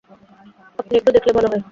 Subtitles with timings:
[0.79, 1.63] আপনি একটু দেখলে ভালো হয়।